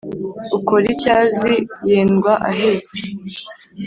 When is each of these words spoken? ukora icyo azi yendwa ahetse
ukora 0.57 0.85
icyo 0.93 1.09
azi 1.21 1.53
yendwa 1.89 2.33
ahetse 2.49 2.97